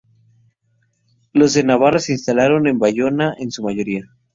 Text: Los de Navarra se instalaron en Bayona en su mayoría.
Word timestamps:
Los 1.31 1.53
de 1.53 1.63
Navarra 1.63 1.99
se 1.99 2.13
instalaron 2.13 2.65
en 2.65 2.79
Bayona 2.79 3.35
en 3.37 3.51
su 3.51 3.61
mayoría. 3.61 4.01